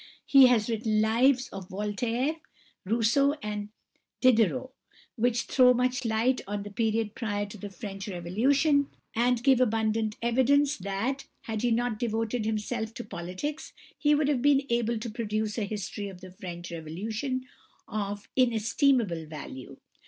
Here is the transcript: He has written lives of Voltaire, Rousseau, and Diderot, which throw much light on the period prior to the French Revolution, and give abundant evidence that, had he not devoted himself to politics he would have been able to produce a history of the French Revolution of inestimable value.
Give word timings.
He 0.25 0.47
has 0.47 0.67
written 0.67 0.99
lives 0.99 1.47
of 1.49 1.69
Voltaire, 1.69 2.37
Rousseau, 2.85 3.33
and 3.43 3.69
Diderot, 4.19 4.71
which 5.15 5.43
throw 5.43 5.75
much 5.75 6.05
light 6.05 6.41
on 6.47 6.63
the 6.63 6.71
period 6.71 7.13
prior 7.13 7.45
to 7.45 7.55
the 7.59 7.69
French 7.69 8.07
Revolution, 8.07 8.87
and 9.15 9.43
give 9.43 9.61
abundant 9.61 10.17
evidence 10.19 10.75
that, 10.77 11.27
had 11.41 11.61
he 11.61 11.69
not 11.69 11.99
devoted 11.99 12.45
himself 12.45 12.95
to 12.95 13.03
politics 13.03 13.73
he 13.95 14.15
would 14.15 14.27
have 14.27 14.41
been 14.41 14.63
able 14.71 14.97
to 14.97 15.07
produce 15.11 15.59
a 15.59 15.65
history 15.65 16.07
of 16.09 16.19
the 16.21 16.31
French 16.31 16.71
Revolution 16.71 17.45
of 17.87 18.27
inestimable 18.35 19.27
value. 19.27 19.77